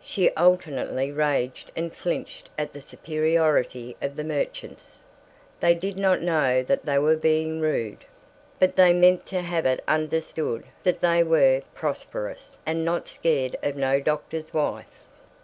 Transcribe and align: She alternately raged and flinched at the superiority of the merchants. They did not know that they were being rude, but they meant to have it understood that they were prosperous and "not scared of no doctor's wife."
She 0.00 0.30
alternately 0.36 1.10
raged 1.10 1.72
and 1.74 1.92
flinched 1.92 2.48
at 2.56 2.72
the 2.72 2.80
superiority 2.80 3.96
of 4.00 4.14
the 4.14 4.22
merchants. 4.22 5.04
They 5.58 5.74
did 5.74 5.98
not 5.98 6.22
know 6.22 6.62
that 6.62 6.86
they 6.86 6.96
were 7.00 7.16
being 7.16 7.60
rude, 7.60 8.04
but 8.60 8.76
they 8.76 8.92
meant 8.92 9.26
to 9.26 9.40
have 9.42 9.66
it 9.66 9.82
understood 9.88 10.66
that 10.84 11.00
they 11.00 11.24
were 11.24 11.62
prosperous 11.74 12.56
and 12.64 12.84
"not 12.84 13.08
scared 13.08 13.56
of 13.64 13.74
no 13.74 13.98
doctor's 13.98 14.54
wife." 14.54 15.06